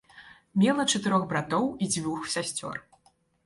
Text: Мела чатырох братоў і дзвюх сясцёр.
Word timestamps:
Мела 0.63 0.85
чатырох 0.93 1.29
братоў 1.35 1.69
і 1.83 1.91
дзвюх 1.93 2.27
сясцёр. 2.41 2.85